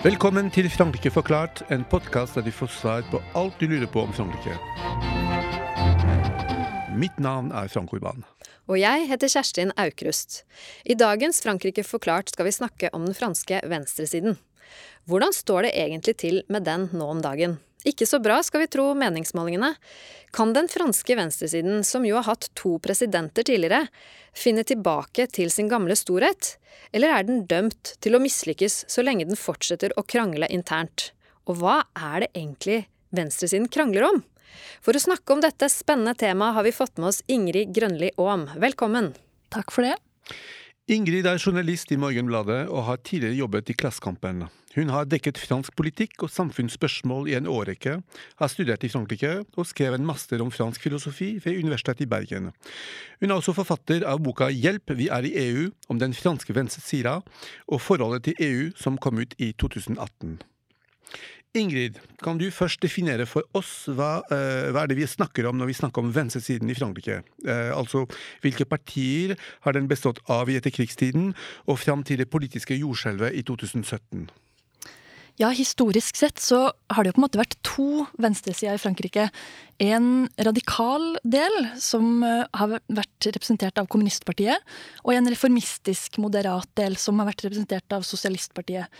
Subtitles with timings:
[0.00, 4.00] Velkommen til Frankrike forklart, en podkast der du får svar på alt du lurer på
[4.00, 4.54] om Frankrike.
[6.96, 8.24] Mitt navn er Frank Urban.
[8.64, 10.46] Og jeg heter Kjerstin Aukrust.
[10.88, 14.38] I dagens Frankrike forklart skal vi snakke om den franske venstresiden.
[15.04, 17.58] Hvordan står det egentlig til med den nå om dagen?
[17.88, 19.72] Ikke så bra, skal vi tro meningsmålingene.
[20.36, 23.86] Kan den franske venstresiden, som jo har hatt to presidenter tidligere,
[24.36, 26.56] finne tilbake til sin gamle storhet?
[26.92, 31.10] Eller er den dømt til å mislykkes så lenge den fortsetter å krangle internt?
[31.48, 32.82] Og hva er det egentlig
[33.16, 34.22] venstresiden krangler om?
[34.84, 38.48] For å snakke om dette spennende temaet har vi fått med oss Ingrid Grønli Aam.
[38.60, 39.14] Velkommen.
[39.54, 39.96] Takk for det.
[40.90, 44.40] Ingrid er journalist i Morgenbladet og har tidligere jobbet i Klassekampen.
[44.74, 47.92] Hun har dekket fransk politikk og samfunnsspørsmål i en årrekke,
[48.40, 52.50] har studert i Frankrike og skrev en master om fransk filosofi ved Universitetet i Bergen.
[53.20, 57.20] Hun er også forfatter av boka Hjelp, vi er i EU, om den franske venstresida
[57.70, 60.40] og forholdet til EU, som kom ut i 2018.
[61.58, 65.56] Ingrid, kan du først definere for oss hva, uh, hva, er det vi snakker om
[65.58, 67.24] når vi snakker om venstresiden i Frankrike?
[67.42, 68.04] Uh, altså,
[68.44, 69.34] hvilke partier
[69.66, 71.32] har den bestått av i etterkrigstiden
[71.66, 74.28] og fram til det politiske jordskjelvet i 2017?
[75.40, 79.30] Ja, historisk sett så har det jo på en måte vært to venstresider i Frankrike.
[79.80, 84.60] En radikal del, som eh, har vært representert av kommunistpartiet,
[85.00, 88.92] og en reformistisk, moderat del, som har vært representert av sosialistpartiet.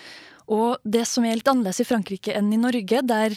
[0.51, 3.37] Og det som er litt annerledes i Frankrike enn i Norge, der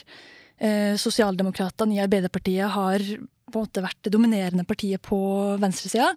[0.57, 3.05] eh, sosialdemokratene i Arbeiderpartiet har
[3.53, 5.17] på en måte vært det dominerende partiet på
[5.61, 6.09] venstresida,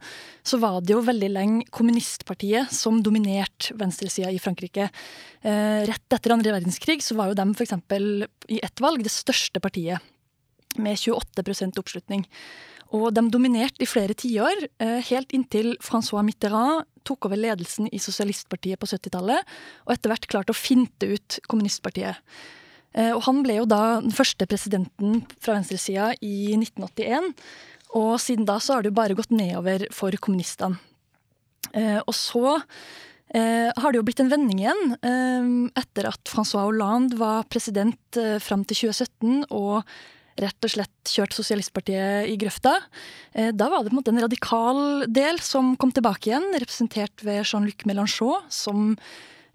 [0.46, 4.88] så var det jo veldig lenge kommunistpartiet som dominerte venstresida i Frankrike.
[5.42, 7.76] Eh, rett etter andre verdenskrig så var jo dem f.eks.
[8.48, 10.00] i ett valg det største partiet,
[10.80, 12.24] med 28% oppslutning.
[12.94, 17.98] Og de dominerte i flere tiår, eh, helt inntil Francois Mitterrand tok over ledelsen i
[17.98, 19.42] Sosialistpartiet på 70-tallet,
[19.86, 22.16] og etter hvert klarte å finte ut kommunistpartiet.
[22.94, 27.34] Eh, og han ble jo da den første presidenten fra venstresida i 1981.
[27.94, 30.78] Og siden da så har det jo bare gått nedover for kommunistene.
[31.74, 32.60] Eh, og så
[33.36, 38.86] har det jo blitt en vending igjen etter at Francois Hollande var president fram til
[38.86, 39.82] 2017 og
[40.40, 42.76] rett og slett kjørt sosialistpartiet i grøfta.
[43.32, 47.24] Eh, da var det på en måte en radikal del som kom tilbake igjen, representert
[47.26, 48.94] ved Jean-Luc Mélenchon, som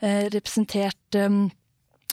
[0.01, 1.41] eh, representerte mm,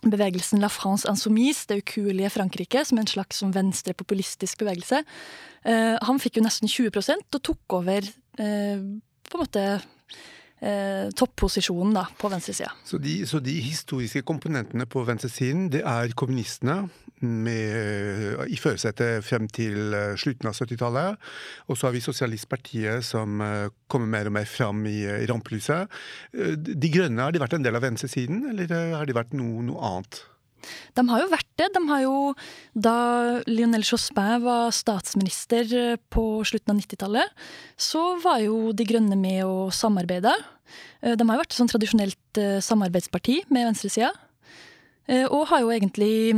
[0.08, 5.02] bevegelsen La France Insoumise, det ukuelige Frankrike, som en slags sånn venstrepopulistisk bevegelse.
[5.64, 9.62] Eh, han fikk jo nesten 20% og tok over på en måte
[10.60, 12.70] eh, topposisjonen da, på venstresida.
[12.84, 16.84] Så, så de historiske komponentene på venstresiden, det er kommunistene
[17.20, 21.28] med, i førersetet frem til eh, slutten av 70-tallet.
[21.68, 26.00] Og så har vi Sosialistpartiet som eh, kommer mer og mer fram i, i rampelyset.
[26.58, 29.92] De Grønne, har de vært en del av venstresiden, eller har de vært noe, noe
[29.92, 30.22] annet?
[30.98, 31.70] De har jo vært det.
[31.74, 32.14] De har jo,
[32.74, 32.96] da
[33.48, 37.42] Lionel Jospin var statsminister eh, på slutten av 90-tallet,
[37.78, 40.34] så var jo De Grønne med og samarbeida.
[41.02, 44.14] Eh, de har jo vært et sånn tradisjonelt eh, samarbeidsparti med venstresida.
[45.32, 46.34] Og har jo egentlig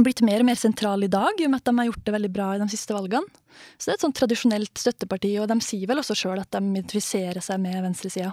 [0.00, 2.14] blitt mer og mer sentral i dag, i og med at de har gjort det
[2.14, 3.28] veldig bra i de siste valgene.
[3.76, 6.62] Så det er et sånn tradisjonelt støtteparti, og de sier vel også sjøl at de
[6.64, 8.32] identifiserer seg med venstresida.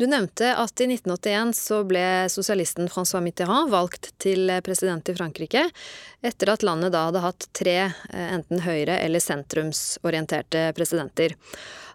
[0.00, 5.66] Du nevnte at i 1981 så ble sosialisten Francois Mitterrand valgt til president i Frankrike,
[6.24, 11.36] etter at landet da hadde hatt tre eh, enten høyre- eller sentrumsorienterte presidenter.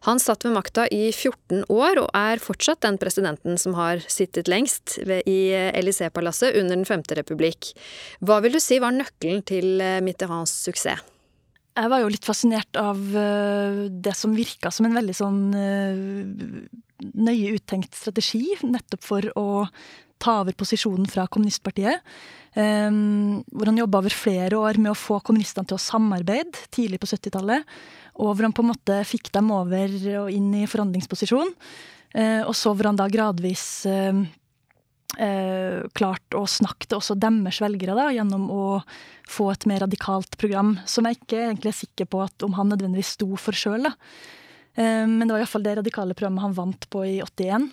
[0.05, 4.47] Han satt ved makta i 14 år, og er fortsatt den presidenten som har sittet
[4.51, 5.39] lengst i
[5.73, 7.73] Élysée-palasset under Den femte republikk.
[8.21, 11.01] Hva vil du si var nøkkelen til eh, Mitterrands suksess?
[11.77, 15.41] Jeg var jo litt fascinert av eh, det som virka som en veldig sånn
[17.13, 19.47] nøye uttenkt strategi nettopp for å
[20.21, 22.01] ta over posisjonen fra kommunistpartiet.
[22.57, 26.97] Um, hvor han jobba over flere år med å få kommunistene til å samarbeide tidlig
[27.03, 27.67] på 70-tallet.
[28.17, 29.93] Og hvor han på en måte fikk dem over
[30.23, 31.53] og inn i forhandlingsposisjon.
[32.17, 34.23] Uh, og så hvor han da gradvis uh,
[35.21, 38.65] uh, klart å snakke til også deres velgere da, gjennom å
[39.29, 42.71] få et mer radikalt program, som jeg ikke egentlig er sikker på at om han
[42.73, 43.91] nødvendigvis sto for sjøl.
[44.77, 47.69] Eh, men det var iallfall det radikale programmet han vant på i 81.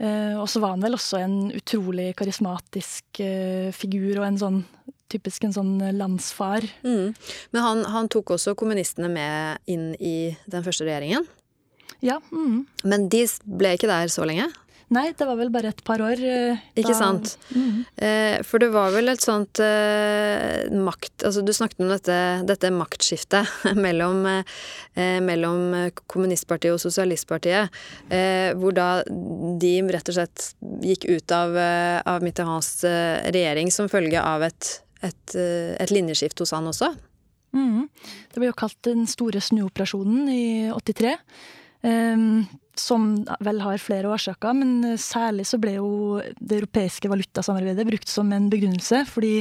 [0.00, 4.62] Eh, og så var han vel også en utrolig karismatisk eh, figur og en sånn
[5.10, 6.64] typisk en sånn landsfar.
[6.86, 7.12] Mm.
[7.50, 11.26] Men han, han, tok også kommunistene med inn i den første regjeringen?
[12.00, 12.20] Ja.
[12.30, 12.62] Mm.
[12.86, 14.46] Men de ble ikke der så lenge?
[14.90, 16.18] Nei, det var vel bare et par år.
[16.18, 17.36] Eh, Ikke sant.
[17.54, 17.82] Mm.
[17.94, 22.16] Eh, for det var vel et sånt eh, makt Altså du snakket om dette,
[22.48, 23.46] dette maktskiftet
[23.84, 24.24] mellom,
[24.96, 27.70] mellom kommunistpartiet og sosialistpartiet.
[28.10, 30.48] Eh, hvor da de rett og slett
[30.82, 31.54] gikk ut av,
[32.10, 32.80] av Mitterrands
[33.30, 34.72] regjering som følge av et,
[35.06, 36.90] et, et linjeskift hos han også.
[37.54, 37.86] Mm.
[38.32, 40.44] Det ble jo kalt den store snuoperasjonen i
[40.74, 41.14] 83.
[41.80, 42.44] Um,
[42.80, 43.04] som
[43.44, 48.48] vel har flere årsaker, men særlig så ble jo det europeiske valutasamarbeidet brukt som en
[48.52, 49.40] begrunnelse, fordi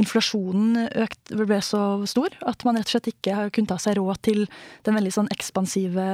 [0.00, 4.22] inflasjonen økt, ble så stor at man rett og slett ikke kunne ta seg råd
[4.30, 4.44] til
[4.88, 6.08] den veldig sånn ekspansive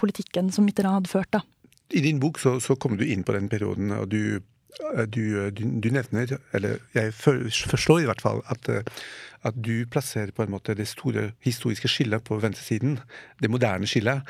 [0.00, 1.32] politikken som Mitterrand hadde ført.
[1.32, 1.44] da.
[1.90, 4.40] I din bok så, så kommer du inn på den perioden, og du
[5.06, 8.68] du, du, du, nevner, eller jeg forstår i hvert fall, at,
[9.42, 12.98] at, du plasserer på en måte det store historiske skillet på venstresiden,
[13.42, 14.22] det moderne skillet,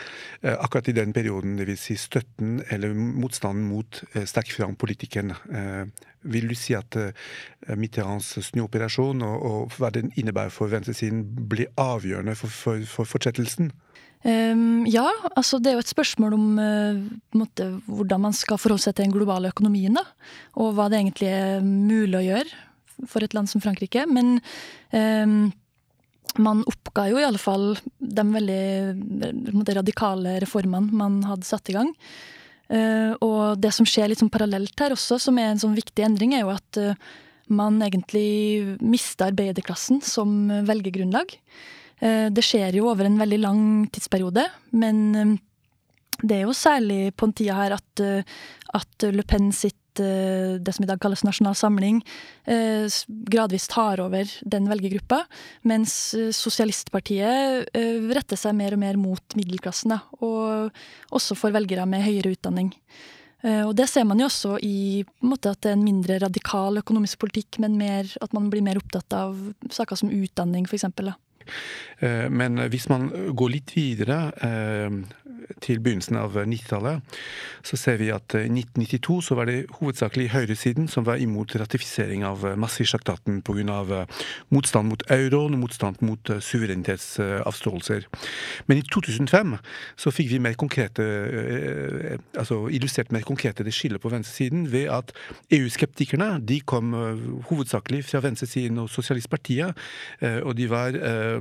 [0.42, 1.86] eh, akkurat i den perioden, dvs.
[1.88, 5.34] Si støtten eller motstanden mot eh, sterkfrankpolitikken.
[5.50, 5.84] Eh,
[6.22, 6.96] vil du si at
[7.80, 13.72] Mitterrands snuoperasjon og, og hva den innebærer for venstresiden, blir avgjørende for, for, for fortsettelsen?
[14.20, 16.98] Um, ja, altså det er jo et spørsmål om uh,
[17.40, 19.96] måte, hvordan man skal forholde seg til den globale økonomien.
[19.96, 20.04] Da,
[20.60, 24.04] og hva det egentlig er mulig å gjøre for et land som Frankrike.
[24.12, 24.36] Men
[24.92, 25.48] um,
[26.40, 31.78] man oppga jo i alle fall de veldig måte, radikale reformene man hadde satt i
[31.78, 31.94] gang.
[32.70, 36.04] Uh, og det som skjer litt sånn parallelt her også, som er en sånn viktig
[36.06, 37.10] endring, er jo at uh,
[37.50, 41.38] man egentlig mister arbeiderklassen som velgergrunnlag.
[42.00, 43.62] Eh, det skjer jo over en veldig lang
[43.92, 45.34] tidsperiode, men eh,
[46.22, 48.40] det er jo særlig på en tida her at, eh,
[48.76, 51.96] at Le Pen sitt det som i dag kalles Nasjonal Samling,
[53.26, 55.18] gradvis tar over den velgergruppa,
[55.66, 57.74] mens Sosialistpartiet
[58.14, 60.70] retter seg mer og mer mot middelklassen, og
[61.10, 62.70] også for velgere med høyere utdanning.
[63.66, 66.80] Og det ser man jo også i en måte, at det er en mindre radikal
[66.80, 69.36] økonomisk politikk, men mer, at man blir mer opptatt av
[69.74, 70.86] saker som utdanning, f.eks.
[72.00, 75.00] Eh, men hvis man går litt videre eh,
[75.60, 77.18] til begynnelsen av 90-tallet,
[77.66, 82.24] så ser vi at i 1992 så var det hovedsakelig høyresiden som var imot ratifisering
[82.26, 84.06] av Maastricht-traktaten pga.
[84.48, 88.06] motstand mot euroen og motstand mot suverenitetsavståelser.
[88.66, 89.56] Men i 2005
[89.96, 94.88] så fikk vi mer konkrete, eh, altså illustrert mer konkrete det skillet på venstresiden ved
[94.88, 95.12] at
[95.50, 96.92] EU-skeptikerne de kom
[97.50, 99.76] hovedsakelig fra venstresiden og Sosialistpartiet,
[100.20, 100.96] og de var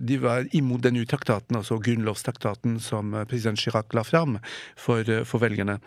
[0.00, 4.38] de var imot den nye traktaten, altså grunnlovstraktaten som eh, president Chirac la fram
[4.76, 5.78] for, eh, for velgerne.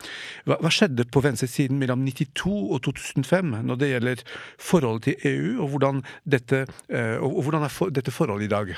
[0.48, 4.24] Hva, hva, skjedde på venstresiden mellom 92 og 2005 når det gjelder
[4.58, 6.66] forholdet til EU, og hvordan dette,
[7.22, 8.74] og hvordan er for, dette forholdet i dag?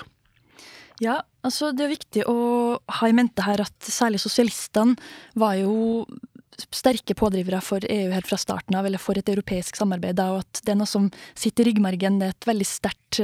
[1.02, 2.38] Ja, altså det er viktig å
[3.00, 4.96] ha i mente her at særlig sosialistene
[5.40, 6.06] var jo
[6.70, 10.62] sterke pådrivere for EU helt fra starten av, eller for et europeisk samarbeid, og at
[10.62, 12.20] det er noe som sitter i ryggmargen.
[12.22, 13.22] Det er et veldig sterkt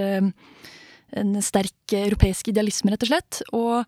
[1.17, 3.41] en sterk europeisk idealisme, rett og slett.
[3.55, 3.85] Og eh,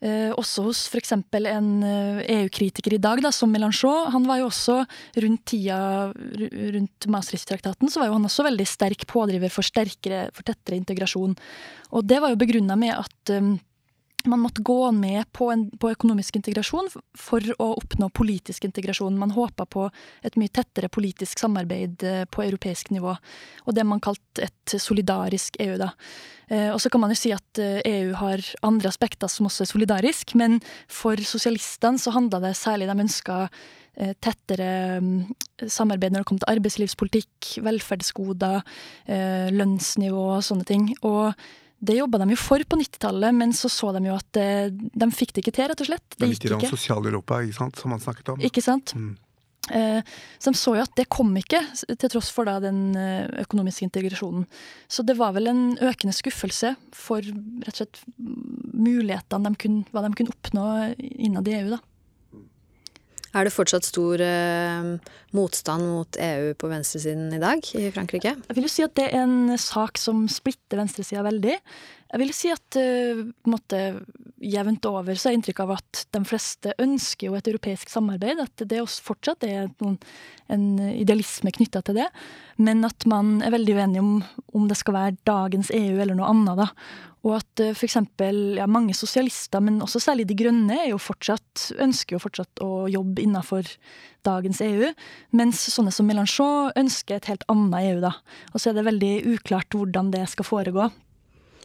[0.00, 1.12] også hos f.eks.
[1.12, 4.08] en EU-kritiker eh, e i dag, da, som Melanchon.
[4.14, 4.78] Han var jo også
[5.20, 5.80] rundt tida
[6.10, 11.36] rundt Maastricht-traktaten, så var jo han også veldig sterk pådriver for sterkere, for tettere integrasjon.
[11.92, 13.58] Og det var jo begrunna med at um,
[14.26, 16.88] man måtte gå med på, en, på, økonomisk integrasjon
[17.18, 19.18] for å oppnå politisk integrasjon.
[19.18, 19.86] Man håpa på
[20.26, 23.14] et mye tettere politisk samarbeid eh, på europeisk nivå.
[23.66, 25.92] Og det man kalte et solidarisk EU, da.
[26.50, 29.48] Eh, og så kan man jo si at EU eh, e har andre aspekter som
[29.48, 30.58] også er solidarisk, men
[30.90, 33.44] for sosialistene så handla det særlig De ønska
[34.22, 35.34] tettere mm,
[35.68, 38.62] samarbeid når det kom til arbeidslivspolitikk, velferdsgoder,
[39.52, 40.86] lønnsnivå og sånne ting.
[41.04, 41.34] Og
[41.80, 45.10] det jobba de jo for på 90-tallet, men så så de jo at eh, de
[45.16, 46.06] fikk det ikke til, rett og slett.
[46.12, 46.72] Det, det gikk ikke.
[46.74, 48.42] Sosial-Europa, ikke sant, som han snakket om.
[48.44, 48.92] Ikke sant.
[48.98, 49.14] Mm.
[49.70, 50.00] Eh,
[50.38, 53.86] så de så jo at det kom ikke, til tross for da den eh, økonomiske
[53.86, 54.44] integrasjonen.
[54.90, 60.04] Så det var vel en økende skuffelse for rett og slett mulighetene de kunne, hva
[60.04, 60.66] de kunne oppnå
[60.98, 61.80] innad i EU, da.
[63.30, 64.88] Er det fortsatt stor eh,
[65.36, 68.34] motstand mot EU på venstresiden i dag i Frankrike?
[68.48, 71.54] Jeg vil jo si at det er en sak som splitter venstresida veldig.
[72.10, 73.58] Jeg vil si at uh, på
[74.42, 78.40] jevnt over så er inntrykk av at de fleste ønsker jo et europeisk samarbeid.
[78.42, 80.00] At det også fortsatt er noen,
[80.50, 82.08] en idealisme knytta til det.
[82.58, 84.16] Men at man er veldig uenig om
[84.58, 86.64] om det skal være dagens EU eller noe annet.
[86.64, 86.66] da.
[87.26, 87.98] Og at uh, f.eks.
[88.56, 93.24] Ja, mange sosialister, men også særlig De Grønne, jo fortsatt, ønsker jo fortsatt å jobbe
[93.24, 93.68] innenfor
[94.26, 94.88] dagens EU.
[95.36, 98.14] Mens sånne som Mélenchon ønsker et helt annet EU, da.
[98.54, 100.90] Og så er det veldig uklart hvordan det skal foregå.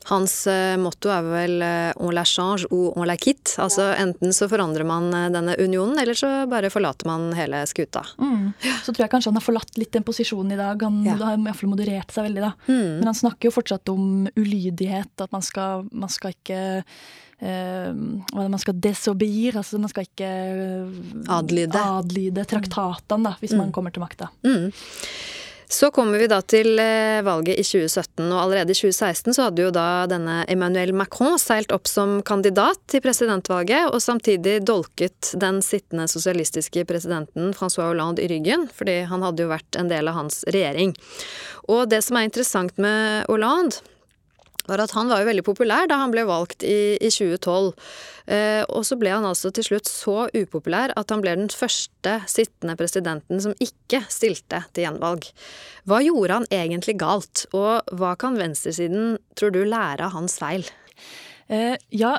[0.05, 3.55] Hans uh, motto er vel uh, 'on la change ou on la quitte'.
[3.61, 8.03] Altså enten så forandrer man uh, denne unionen, eller så bare forlater man hele skuta.
[8.21, 8.53] Mm.
[8.85, 10.85] Så tror jeg kanskje han har forlatt litt den posisjonen i dag.
[10.85, 11.17] Han ja.
[11.23, 12.53] har iallfall moderert seg veldig, da.
[12.69, 12.91] Mm.
[12.99, 16.61] Men han snakker jo fortsatt om ulydighet, at man skal, man skal ikke
[17.35, 20.29] man skal desobeyir, altså man skal ikke
[21.35, 23.59] adlyde, adlyde traktatene, hvis mm.
[23.59, 24.29] man kommer til makta.
[24.47, 24.69] Mm.
[25.67, 29.65] Så kommer vi da til eh, valget i 2017, og allerede i 2016 så hadde
[29.65, 35.61] jo da denne Emmanuel Macron seilt opp som kandidat til presidentvalget, og samtidig dolket den
[35.65, 40.19] sittende sosialistiske presidenten Francois Hollande i ryggen, fordi han hadde jo vært en del av
[40.19, 40.93] hans regjering.
[41.71, 43.81] Og det som er interessant med Hollande,
[44.69, 47.73] var at han var jo veldig populær da han ble valgt i, i 2012.
[48.25, 52.17] Eh, og så ble han altså til slutt så upopulær at han ble den første
[52.31, 55.29] sittende presidenten som ikke stilte til gjenvalg.
[55.85, 60.65] Hva gjorde han egentlig galt, og hva kan venstresiden, tror du, lære av hans feil?
[61.45, 62.15] Eh, ja,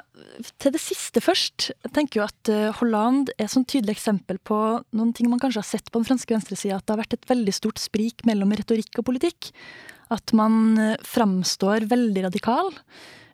[0.62, 1.72] til det siste først.
[1.82, 4.58] Jeg tenker jo at uh, Hollande er et tydelig eksempel på
[4.94, 7.28] noen ting man kanskje har sett på den franske venstresida, at det har vært et
[7.32, 9.50] veldig stort sprik mellom retorikk og politikk.
[10.12, 12.70] At man eh, framstår veldig radikal,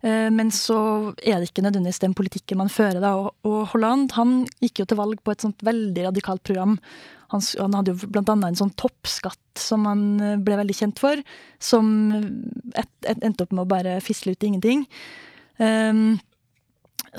[0.01, 3.03] eh, men så er det ikke nødvendigvis den politikken man fører.
[3.05, 3.13] Da.
[3.21, 6.79] Og, Holland han gikk jo til valg på et sånt veldig radikalt program.
[7.35, 11.21] Han, han hadde jo annet en sånn toppskatt som han eh, ble veldig kjent for,
[11.61, 11.89] som
[12.73, 14.87] et, et, endte opp med å bare fisle ut ingenting.
[15.61, 16.17] Um,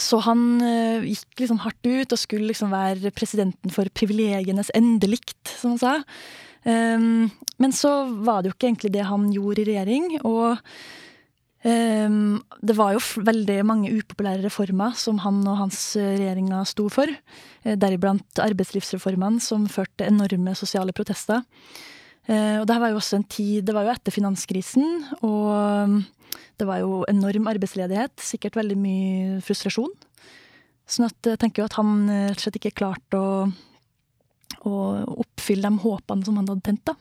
[0.01, 0.39] så han
[1.05, 5.91] gikk liksom hardt ut og skulle liksom være presidenten for privilegienes endelikt, som han sa.
[6.63, 7.27] Um,
[7.59, 7.91] men så
[8.23, 10.09] var det jo ikke egentlig det han gjorde i regjering.
[10.27, 10.59] Og
[11.67, 17.11] um, det var jo veldig mange upopulære reformer som han og hans regjeringer sto for.
[17.63, 21.43] Eh, deriblant arbeidslivsreformene, som førte enorme sosiale protester.
[22.29, 24.85] Uh, og det var jo også en tid Det var jo etter finanskrisen,
[25.27, 25.97] og
[26.55, 28.15] det var jo enorm arbeidsledighet.
[28.23, 29.91] Sikkert veldig mye frustrasjon.
[30.87, 33.29] Sånn at jeg tenker jo at han rett og slett ikke klarte å
[34.61, 36.85] og oppfylle de håpene som han hadde tent.
[36.85, 36.95] da.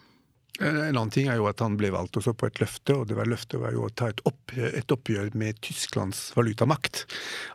[0.60, 3.16] En annen ting er jo at han ble valgt også på et løfte, og det
[3.16, 7.06] var løftet var jo å ta et, opp, et oppgjør med Tysklands valutamakt.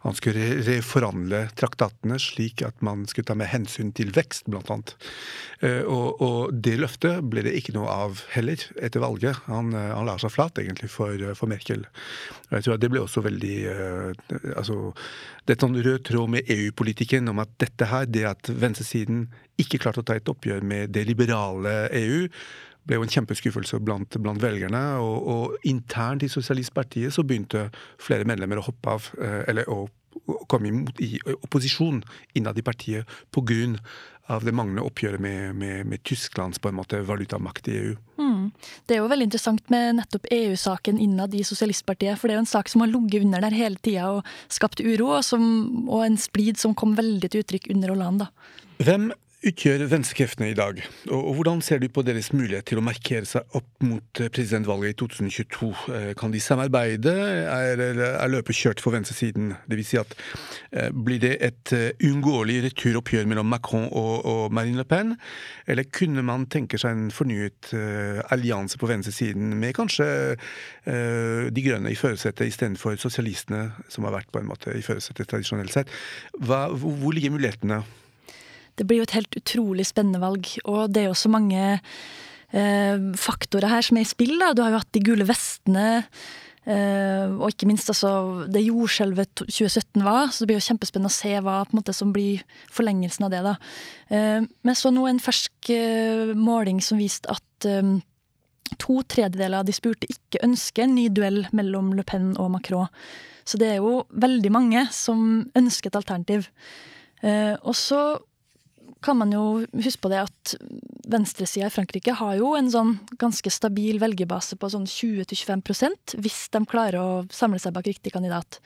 [0.01, 4.95] Han skulle reforhandle traktatene slik at man skulle ta med hensyn til vekst, blant annet.
[5.61, 9.45] Eh, og, og det løftet ble det ikke noe av heller etter valget.
[9.45, 11.85] Han, eh, han la seg flat, egentlig, for, for, Merkel.
[12.49, 13.57] Jeg tror at det ble også veldig
[14.57, 14.93] altså,
[15.45, 19.27] Det er sånn rød tråd med EU-politikken om at dette her, det at venstresiden
[19.61, 22.25] ikke klarte å ta et oppgjør med det liberale EU,
[22.87, 24.83] ble jo en kjempeskuffelse blant, blant velgerne.
[25.03, 27.67] Og, og, internt i Sosialistpartiet så begynte
[28.01, 29.85] flere medlemmer å hoppe av, eh, eller å,
[30.49, 32.01] komme imot i opposisjon
[32.35, 33.77] innad i partiet pga.
[34.27, 37.93] av det manglende oppgjøret med, med, med, Tysklands på en måte valutamakt i EU.
[38.19, 38.49] Mm.
[38.83, 42.19] Det er jo veldig interessant med nettopp EU-saken innad i Sosialistpartiet.
[42.19, 44.81] For det er jo en sak som har ligget under der hele tida og skapt
[44.83, 45.45] uro, og, som,
[45.87, 48.27] og en splid som kom veldig til uttrykk under Hollande.
[48.83, 49.13] Hvem
[49.45, 50.79] utgjør venstrekreftene i dag,
[51.13, 54.95] og hvordan ser du på deres mulighet til å markere seg opp mot eh, presidentvalget
[54.95, 55.69] i 2022?
[55.93, 57.13] Eh, kan de samarbeide,
[57.45, 59.51] er, er løpet kjørt for venstresiden?
[59.69, 60.15] Vil si at
[60.71, 65.13] eh, blir det et uunngåelig returoppgjør mellom Macron og, Marine Le Pen,
[65.69, 67.69] eller kunne man tenke seg en fornyet
[68.33, 70.07] allianse på venstresiden med kanskje
[70.87, 75.73] De grønne i førersetet istedenfor sosialistene, som har vært på en måte i førersetet tradisjonelt
[75.73, 75.93] sett?
[76.39, 77.83] Hva, hvor ligger mulighetene?
[78.77, 80.49] Det blir jo et helt utrolig spennende valg.
[80.65, 81.61] Og det er jo så mange
[82.51, 84.37] eh, faktorer her som er i spill.
[84.41, 84.53] Da.
[84.53, 85.87] Du har jo hatt de gule vestene.
[86.67, 90.27] Eh, og ikke minst altså, det jordskjelvet 2017 var.
[90.31, 92.43] Så det blir jo kjempespennende å se hva måte, som blir
[92.73, 93.41] forlengelsen av det.
[93.45, 93.55] da.
[94.11, 97.95] Eh, men så nå en fersk eh, måling som viste at eh,
[98.75, 102.91] to tredjedeler av de spurte ikke ønsker en ny duell mellom Le Pen og Macron.
[103.47, 106.49] Så det er jo veldig mange som ønsker et alternativ.
[107.63, 108.01] Og så
[109.03, 110.53] kan man jo huske på det at
[111.07, 116.63] venstresida i Frankrike har jo en sånn ganske stabil velgerbase på sånn 20-25% hvis de
[116.69, 118.59] klarer å samle seg bak riktig kandidat.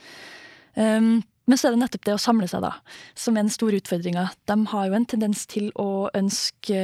[0.75, 1.19] Um,
[1.49, 2.75] men så er det nettopp det å samle seg, da,
[3.17, 4.29] som er den store utfordringa.
[4.47, 6.79] De har jo en tendens til å ønske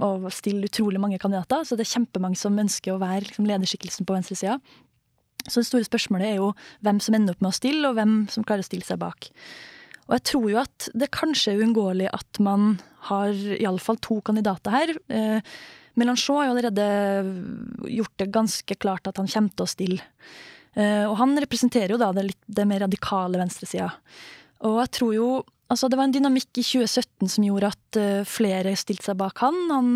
[0.00, 4.06] å stille utrolig mange kandidater, så det er kjempemange som ønsker å være liksom, lederskikkelsen
[4.06, 4.60] på venstresida.
[5.46, 6.52] Så det store spørsmålet er jo
[6.86, 9.28] hvem som ender opp med å stille, og hvem som klarer å stille seg bak.
[10.06, 12.76] Og jeg tror jo at det kanskje er uunngåelig at man
[13.08, 14.92] har iallfall to kandidater her.
[15.10, 15.54] Eh,
[15.96, 16.86] Mélenchon har jo allerede
[17.96, 20.06] gjort det ganske klart at han kommer til å stille.
[20.76, 23.90] Eh, og han representerer jo da det, litt, det mer radikale venstresida.
[24.64, 25.28] Og jeg tror jo
[25.72, 29.40] altså det var en dynamikk i 2017 som gjorde at uh, flere stilte seg bak
[29.42, 29.56] han.
[29.72, 29.92] Han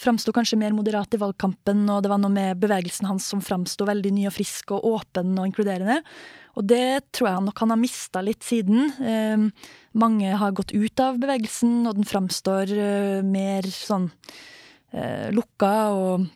[0.00, 3.86] framsto kanskje mer moderat i valgkampen, og det var noe med bevegelsen hans som framsto
[3.88, 6.00] veldig ny og frisk og åpen og inkluderende.
[6.54, 8.90] Og det tror jeg nok han har mista litt siden.
[9.00, 14.10] Uh, mange har gått ut av bevegelsen, og den framstår uh, mer sånn
[15.34, 16.28] lukka og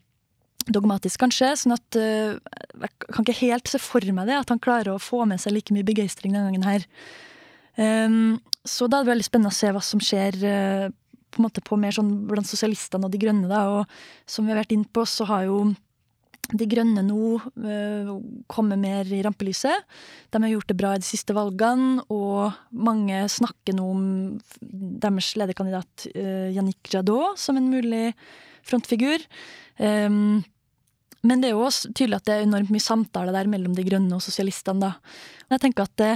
[0.67, 1.53] dogmatisk, kanskje.
[1.61, 5.21] sånn at jeg kan ikke helt se for meg det, at han klarer å få
[5.31, 6.89] med seg like mye begeistring denne gangen her.
[7.79, 10.87] Um, så da er det veldig spennende å se hva som skjer uh,
[11.29, 13.51] på en måte på mer sånn blant sosialistene og De grønne.
[13.51, 15.61] da, og Som vi har vært inne på, så har jo
[16.49, 18.13] De grønne nå uh,
[18.49, 19.85] kommet mer i rampelyset.
[20.33, 24.05] De har gjort det bra i de siste valgene, og mange snakker nå om
[25.05, 28.15] deres lederkandidat uh, Yannick Jadot som en mulig
[28.65, 29.23] frontfigur.
[29.77, 30.41] Um,
[31.27, 33.85] men det er jo også tydelig at det er enormt mye samtale der mellom de
[33.87, 34.89] grønne og sosialistene.
[34.89, 35.19] da.
[35.53, 36.15] Jeg tenker at det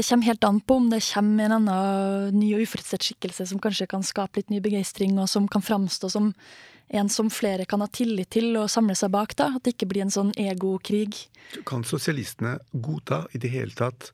[0.00, 3.60] det kommer helt an på om det kommer en annen ny og uforutsett skikkelse som
[3.60, 6.30] kanskje kan skape litt ny begeistring, og som kan framstå som
[6.90, 9.36] en som flere kan ha tillit til og samle seg bak.
[9.36, 11.28] da, At det ikke blir en sånn egokrig.
[11.68, 14.10] Kan sosialistene godta i det hele tatt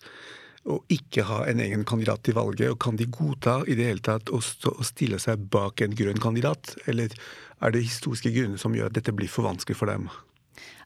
[0.66, 4.02] å ikke ha en egen kandidat til valget, og kan de godta i det hele
[4.02, 7.14] tatt å, stille seg bak en grønn kandidat, eller
[7.62, 10.10] er det historiske grunner som gjør at dette blir for vanskelig for dem?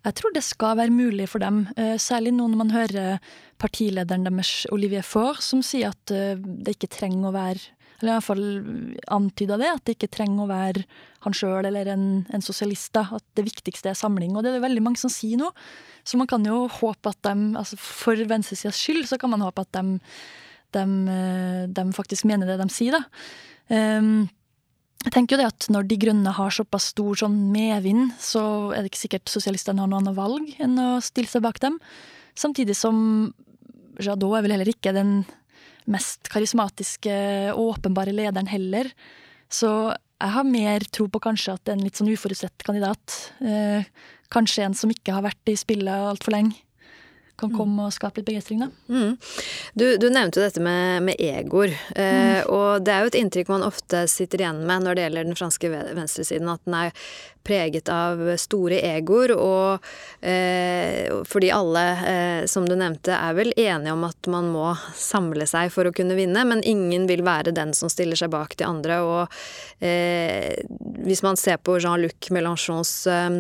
[0.04, 4.24] Jeg tror det skal være mulig for dem, eh, særlig nå når man hører partilederen
[4.24, 8.24] deres, Olivier Faure, som sier at eh, det ikke trenger å være eller i hvert
[8.24, 8.44] fall
[9.12, 10.84] antyda det, at det ikke trenger å være
[11.26, 12.94] han sjøl eller en, en sosialist.
[12.96, 14.32] da, At det viktigste er samling.
[14.32, 15.50] Og det er det veldig mange som sier nå.
[16.00, 19.66] Så man kan jo håpe at de, altså for venstresidas skyld, så kan man håpe
[19.66, 19.98] at de,
[20.78, 23.04] de, eh, de faktisk mener det de sier, da.
[23.70, 24.24] Um,
[25.00, 28.42] jeg tenker jo det at Når De grønne har såpass stor sånn medvind, så
[28.74, 31.78] er det ikke sikkert sosialistene har noe annet valg enn å stille seg bak dem.
[32.38, 32.98] Samtidig som
[34.00, 35.24] Jadot er vel heller ikke den
[35.90, 37.12] mest karismatiske,
[37.58, 38.88] åpenbare lederen heller.
[39.52, 43.16] Så jeg har mer tro på kanskje at en litt sånn uforutsett kandidat.
[43.40, 43.88] Eh,
[44.32, 46.60] kanskje en som ikke har vært i spillet altfor lenge
[47.40, 48.70] kan komme og skape litt begeistring, da.
[48.92, 49.16] Mm.
[49.74, 52.52] Du, du, nevnte jo dette med, med egoer, eh, mm.
[52.52, 55.38] og det er jo et inntrykk man ofte sitter igjen med når det gjelder den
[55.38, 57.04] franske venstresiden, at den er
[57.40, 59.86] preget av store egoer, og
[60.20, 65.48] eh, fordi alle, eh, som du nevnte, er vel enige om at man må samle
[65.48, 68.68] seg for å kunne vinne, men ingen vil være den som stiller seg bak de
[68.68, 69.40] andre, og
[69.80, 70.52] eh,
[71.00, 73.30] hvis man ser på Jean-Luc Mélenchons Eh,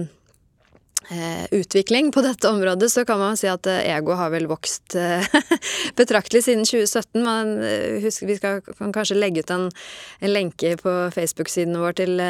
[1.50, 5.26] utvikling på dette området, så kan man si at eh, ego har vel vokst eh,
[5.98, 7.24] betraktelig siden 2017.
[7.24, 7.56] Man
[8.04, 9.66] husker, vi skal, kan kanskje legge ut en,
[10.20, 12.22] en lenke på Facebook-siden vår til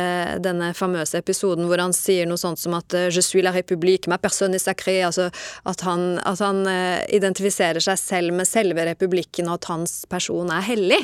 [0.45, 4.17] denne famøse episoden hvor han sier noe sånt som at 'je suis la république, ma
[4.19, 5.31] personne est sacrée', altså
[5.67, 6.65] at han, at han
[7.09, 11.01] identifiserer seg selv med selve republikken, og at hans person er hellig.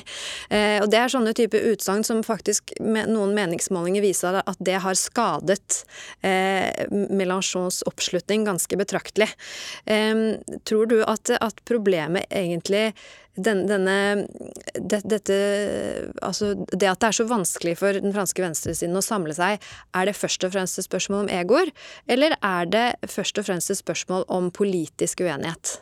[0.82, 5.84] Og det er sånne type utsagn som faktisk noen meningsmålinger viser at det har skadet
[6.22, 9.28] Mélenchon Macrons oppslutning ganske betraktelig.
[10.64, 12.92] Tror du at, at problemet egentlig
[13.36, 14.26] den, denne
[14.80, 15.36] det, dette
[16.24, 19.60] Altså, det at det er så vanskelig for den franske venstresiden å samle seg,
[19.92, 21.72] er det først og fremst et spørsmål om egoer,
[22.08, 25.78] eller er det først og fremst et spørsmål om politisk uenighet?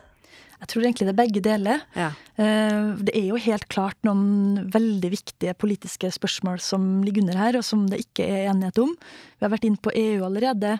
[0.61, 1.81] Jeg tror egentlig det er begge deler.
[1.97, 2.11] Ja.
[2.39, 7.59] Eh, det er jo helt klart noen veldig viktige politiske spørsmål som ligger under her,
[7.59, 8.93] og som det ikke er enighet om.
[8.95, 10.77] Vi har vært inn på EU allerede.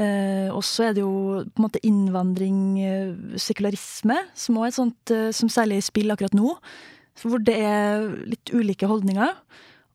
[0.00, 4.72] Eh, og så er det jo på en måte innvandring, eh, sekularisme, som også er
[4.72, 6.56] et sånt som særlig er i spill akkurat nå.
[7.20, 9.34] Hvor det er litt ulike holdninger.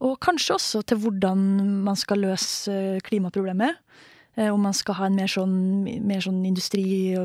[0.05, 1.39] Og kanskje også til hvordan
[1.85, 3.79] man skal løse klimaproblemet.
[4.35, 7.15] Om man skal ha en mer sånn, mer sånn industri-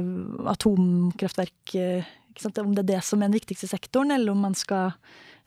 [0.46, 4.94] atomkraftverk Om det er det som er den viktigste sektoren, eller om man skal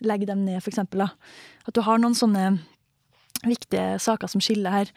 [0.03, 0.81] legge dem ned, f.eks.
[0.83, 2.57] At du har noen sånne
[3.47, 4.91] viktige saker som skiller her.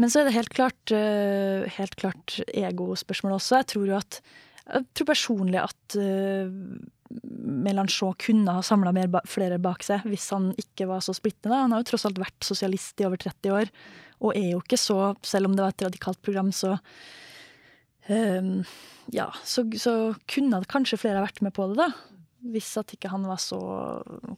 [0.00, 3.60] Men så er det helt klart, uh, helt klart egospørsmål også.
[3.60, 4.22] Jeg tror jo at
[4.62, 6.46] Jeg tror personlig at uh,
[7.66, 11.58] Melanchon kunne ha samla ba flere bak seg hvis han ikke var så splittende.
[11.58, 13.72] Han har jo tross alt vært sosialist i over 30 år,
[14.22, 16.76] og er jo ikke så Selv om det var et radikalt program, så
[18.08, 18.62] um,
[19.12, 21.92] Ja, så, så kunne kanskje flere ha vært med på det, da
[22.50, 23.58] hvis at ikke han var så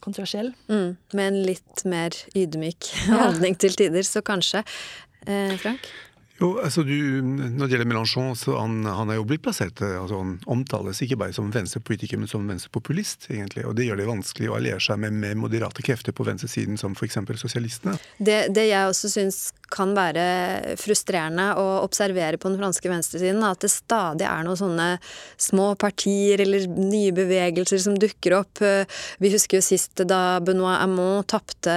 [0.03, 0.51] kontroversiell.
[0.69, 4.61] Mm, med en litt mer ydmyk holdning til tider, så kanskje.
[5.25, 5.89] Eh, Frank?
[6.35, 10.17] Jo, altså du, Når det gjelder Mélenchon, så han, han er jo blitt plassert altså
[10.19, 13.63] Han omtales ikke bare som venstrepolitiker, men som venstrepopulist, egentlig.
[13.63, 16.97] Og det gjør det vanskelig å alliere seg med mer moderate krefter på venstresiden, som
[16.97, 17.21] f.eks.
[17.39, 17.95] sosialistene.
[18.19, 19.39] Det, det jeg også syns
[19.75, 23.43] kan være frustrerende å observere på den franske venstresiden.
[23.45, 24.87] At det stadig er noen sånne
[25.41, 28.63] små partier eller nye bevegelser som dukker opp.
[29.21, 31.75] Vi husker jo sist da Benoit Hamon tapte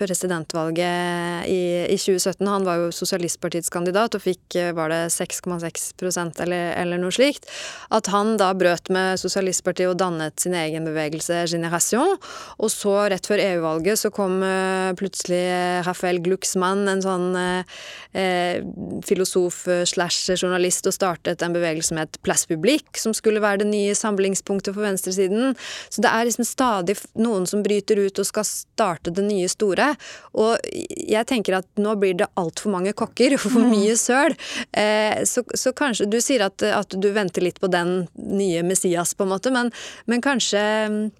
[0.00, 2.44] presidentvalget i, i, 2017.
[2.48, 7.48] Han var jo sosialistpartiets kandidat og fikk var det 6,6% eller, eller noe slikt.
[7.94, 12.16] At han da brøt med sosialistpartiet og dannet sin egen bevegelse Generation.
[12.58, 15.42] Og så, rett før EU-valget, så kom uh, plutselig
[15.86, 22.46] Rafael Glucksmann, en sånn uh, filosof slash journalist, og startet en bevegelse som het Place
[22.48, 25.54] Publique, som skulle være det nye samlingspunktet for venstresiden.
[25.88, 29.92] Så det er liksom stadig noen som bryter ut og skal starte det nye store.
[30.40, 33.70] Og jeg tenker at nå blir det altfor mange kokker og for mm.
[33.72, 34.34] mye søl.
[34.72, 39.14] Eh, så, så, kanskje Du sier at, at, du venter litt på den nye Messias,
[39.14, 39.70] på en måte, men,
[40.10, 40.60] men kanskje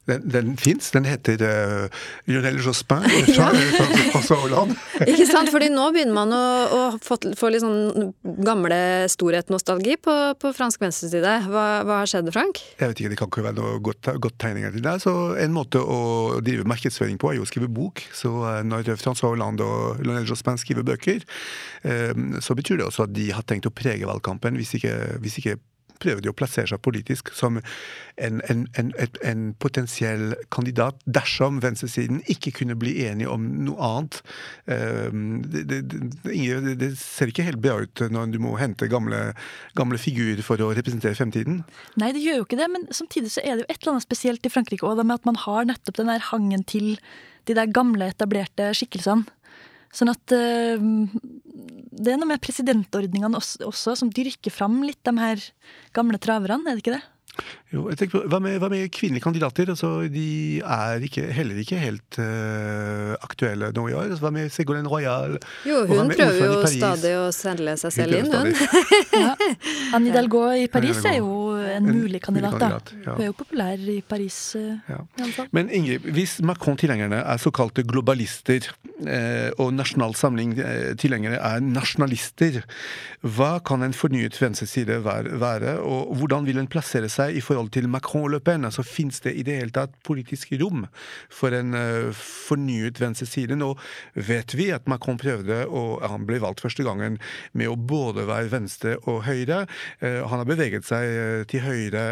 [0.08, 0.90] Den, den fins.
[0.94, 3.04] Den heter uh, Lionel Jospin.
[3.34, 3.50] ja.
[4.12, 4.76] François Hollande.
[5.06, 6.42] Ikke sant, fordi nå begynner man å,
[6.76, 8.12] å få, få, litt sånn
[8.44, 8.78] gamle
[9.12, 11.34] storhet-nostalgi på, på, fransk venstreside.
[11.48, 12.60] Hva, hva har skjedd, Frank?
[12.80, 14.96] Jeg vet ikke, Det kan ikke være noe godt, godt tegninger til det.
[15.04, 18.02] Så En måte å drive markedsføring på er jo å skrive bok.
[18.14, 21.22] Så uh, når François Hollande og Lionel Jospin skriver bøker,
[21.86, 25.40] uh, så betyr det også at de har tenkt å prege valgkampen, hvis ikke, hvis
[25.42, 25.58] ikke
[26.02, 28.92] prøver de å plassere seg politisk som en, en, en,
[29.26, 34.20] en potensiell kandidat dersom venstresiden ikke kunne bli enige om noe annet.
[34.70, 39.32] Ehm, det, det, det, det, ser ikke helt bra ut når du må hente gamle,
[39.78, 41.62] gamle figurer for å representere fremtiden.
[42.00, 44.08] Nei, det gjør jo ikke det, men samtidig så er det jo et eller annet
[44.08, 46.94] spesielt i Frankrike òg, med at man har nettopp den der hangen til
[47.48, 49.26] de der gamle, etablerte skikkelsene.
[49.94, 50.84] Sånn at uh,
[51.94, 55.42] det er noe med presidentordningene også, også, som dyrker fram litt de her
[55.94, 57.04] gamle traverne, er det ikke det?
[57.72, 59.70] Jo, jeg tenker på, hva, med, hva med kvinnelige kandidater?
[59.72, 64.12] Altså, de er ikke, heller ikke helt uh, aktuelle nå i år.
[64.12, 65.34] Altså, hva med Ségolène Royal?
[65.66, 68.52] Jo, hun prøver jo stadig å selge seg selv inn, hun.
[69.24, 69.34] ja.
[69.96, 71.43] Anne Delgaard i Paris er jo
[71.76, 73.00] en, en mulig kandidat, kandidat da.
[73.04, 73.16] Ja.
[73.16, 74.38] Hun er jo populær i Paris.
[74.58, 75.00] Uh, ja.
[75.18, 78.68] i Men Ingrid, hvis Macron-tilhengerne er såkalte globalister,
[79.04, 82.60] eh, og Nasjonal Samling-tilhengere er nasjonalister,
[83.24, 87.88] hva kan en fornyet venstreside være, og hvordan vil en plassere seg i forhold til
[87.90, 88.66] Macron og Le Pen?
[88.68, 90.84] Altså, Fins det i det hele tatt politisk rom
[91.32, 91.74] for en
[92.14, 93.56] fornyet venstreside?
[93.58, 93.72] Nå
[94.14, 97.18] vet vi at Macron prøvde, og han ble valgt første gangen,
[97.52, 99.64] med å både være venstre og høyre.
[100.00, 102.04] Han har beveget seg til høyre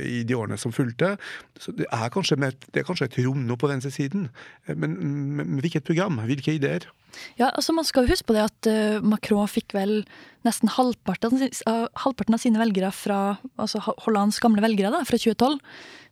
[0.00, 1.14] i de årene som fulgte.
[1.60, 4.28] Så det er kanskje, med, det er kanskje et rom nå på venstresiden.
[4.74, 4.98] Men,
[5.38, 6.18] men hvilket program?
[6.26, 6.88] Hvilke ideer?
[7.38, 10.02] Ja, altså Man skal huske på det at uh, Macron fikk vel
[10.46, 15.58] nesten halvparten, uh, halvparten, av sine velgere fra altså Hollands gamle velgere da, fra 2012.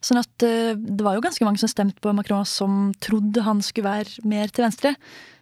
[0.03, 3.63] Sånn at uh, det var jo ganske mange som stemte på Macron som trodde han
[3.65, 4.95] skulle være mer til venstre.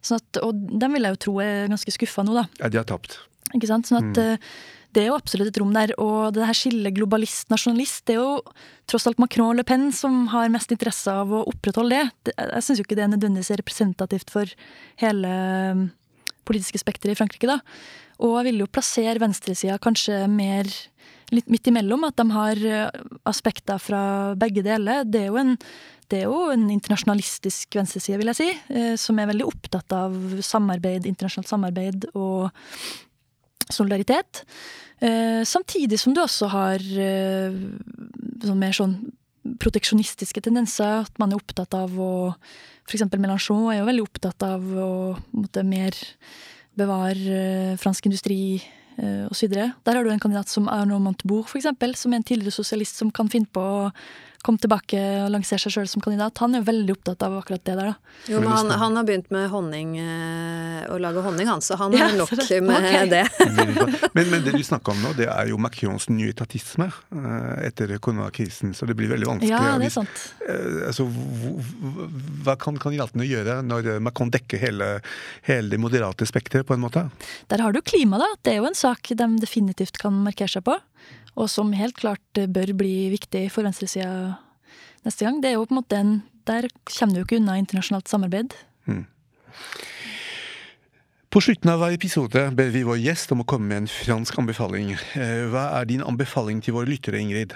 [0.05, 2.47] Sånn at, og dem vil jeg jo tro er ganske skuffa nå, da.
[2.63, 3.19] Ja, de har tapt.
[3.51, 3.89] Ikke sant?
[3.89, 5.93] Sånn at mm det er jo absolutt et rom der.
[6.01, 8.53] Og det her skillet globalist-nasjonalist, det er jo
[8.91, 12.35] tross alt Macron og Le Pen som har mest interesse av å opprettholde det.
[12.35, 14.51] Jeg syns jo ikke det er nødvendigvis representativt for
[15.01, 15.35] hele
[15.71, 15.85] um,
[16.47, 17.61] politiske spekteret i Frankrike, da.
[18.21, 20.69] Og jeg vil jo plassere venstresida kanskje mer
[21.31, 24.03] litt midt imellom, at de har uh, aspekter fra
[24.39, 25.07] begge deler.
[25.07, 25.57] Det er jo en
[26.11, 31.07] er jo en internasjonalistisk venstreside, vil jeg si, uh, som er veldig opptatt av samarbeid,
[31.07, 32.49] internasjonalt samarbeid og
[33.69, 34.43] solidaritet.
[35.01, 37.55] Eh, samtidig som du også har eh,
[38.41, 38.95] sånn mer sånn
[39.61, 41.05] proteksjonistiske tendenser.
[41.05, 42.11] At man er opptatt av å
[42.89, 43.05] F.eks.
[43.13, 44.91] Mélenchon er jo veldig opptatt av å
[45.37, 45.95] måtte mer
[46.77, 48.41] bevare eh, fransk industri
[48.97, 49.53] eh, osv.
[49.53, 53.11] Der har du en kandidat som Arnaud Montebourg, eksempel, som er en tidligere sosialist som
[53.13, 53.89] kan finne på å
[54.45, 56.37] kom tilbake og lansere seg sjøl som kandidat.
[56.43, 58.13] Han er veldig opptatt av akkurat det der, da.
[58.31, 61.95] Jo, men han, han har begynt med honning, eh, å lage honning, han, så han
[61.97, 63.09] har nok med okay.
[63.11, 63.23] det.
[64.17, 67.95] men, men, det du snakker om nå, det er jo Macrons nye etatisme eh, etter
[68.01, 69.53] koronakrisen, så det blir veldig vanskelig.
[69.53, 70.25] Ja, det er sant.
[70.47, 71.07] Eh, altså,
[72.45, 74.93] hva kan kandidatene gjøre når Macron dekker hele,
[75.47, 77.07] hele det moderate spekteret, på en måte?
[77.51, 78.29] Der har du klima, da.
[78.41, 80.77] Det er jo en sak de definitivt kan markere seg på
[81.35, 84.37] og som helt klart bør bli viktig for venstresida
[85.05, 85.39] neste gang.
[85.41, 88.55] Det er jo på en måte en Der kommer du jo ikke unna internasjonalt samarbeid.
[88.89, 89.05] Mm.
[91.29, 94.39] På slutten av hver episode ber vi vår gjest om å komme med en fransk
[94.41, 94.89] anbefaling.
[95.13, 97.53] Eh, hva er din anbefaling til våre lyttere, Ingrid?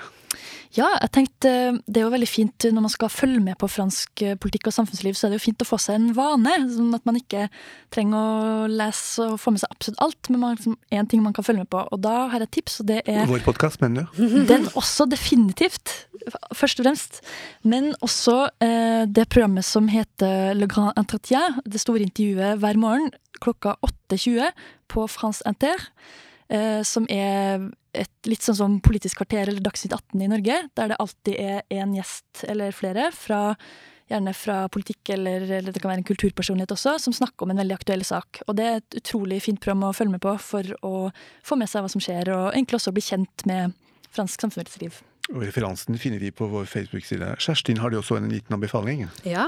[0.75, 1.51] Ja, jeg tenkte
[1.87, 4.75] det er jo veldig fint når man skal følge med på fransk eh, politikk og
[4.75, 6.55] samfunnsliv, så er det jo fint å få seg en vane.
[6.73, 7.47] Sånn at man ikke
[7.95, 11.35] trenger å lese og få med seg absolutt alt, men man, liksom, en ting man
[11.37, 11.85] kan følge med på.
[11.95, 14.25] Og da har jeg et tips, og det er Vår podkast, mener du?
[14.51, 15.95] Den også, definitivt.
[16.55, 17.21] Først og fremst.
[17.63, 23.13] Men også eh, det programmet som heter Le Grand Entretien, det store intervjuet hver morgen
[23.43, 24.51] klokka 8.20
[24.91, 25.87] på France Inter.
[26.49, 27.63] Eh, som er
[27.95, 31.63] et litt sånn som Politisk kvarter eller Dagsnytt 18 i Norge, der det alltid er
[31.73, 33.55] én gjest eller flere, fra,
[34.11, 37.63] gjerne fra politikk eller, eller, det kan være en kulturpersonlighet også, som snakker om en
[37.63, 38.43] veldig aktuell sak.
[38.45, 40.93] Og det er et utrolig fint program å følge med på for å
[41.45, 43.73] få med seg hva som skjer, og egentlig også bli kjent med
[44.15, 45.01] fransk samfunnsliv.
[45.33, 47.31] Og Referansen finner vi på vår Facebook-side.
[47.41, 49.07] Kjerstin, har du også en liten anbefaling?
[49.25, 49.47] Ja.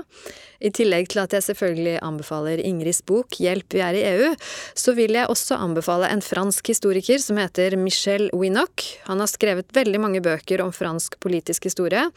[0.57, 4.33] I tillegg til at jeg selvfølgelig anbefaler Ingrids bok 'Hjelp, vi er i EU',
[4.73, 8.81] så vil jeg også anbefale en fransk historiker som heter Michel Winock.
[9.05, 12.09] Han har skrevet veldig mange bøker om fransk politisk historie,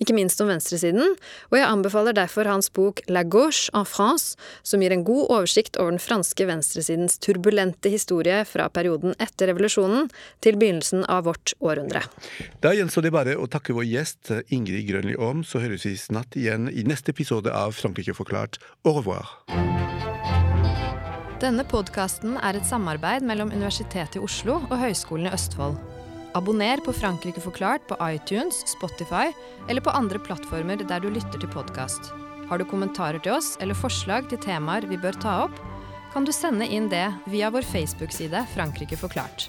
[0.00, 1.16] ikke minst om venstresiden,
[1.50, 5.76] og jeg anbefaler derfor hans bok 'La gauche en France', som gir en god oversikt
[5.76, 10.08] over den franske venstresidens turbulente historie fra perioden etter revolusjonen
[10.40, 12.08] til begynnelsen av vårt århundre.
[12.62, 12.72] Da
[13.02, 16.84] det bare å takke vår gjest Ingrid Grønli Aam, så høres vi snart igjen i
[16.86, 18.58] neste episode av Frankrike forklart.
[18.84, 19.28] Au revoir.
[21.42, 25.80] Denne podkasten er et samarbeid mellom Universitetet i Oslo og Høgskolen i Østfold.
[26.38, 29.32] Abonner på Frankrike forklart på iTunes, Spotify
[29.68, 32.12] eller på andre plattformer der du lytter til podkast.
[32.48, 35.58] Har du kommentarer til oss eller forslag til temaer vi bør ta opp,
[36.14, 39.48] kan du sende inn det via vår Facebook-side Frankrike forklart.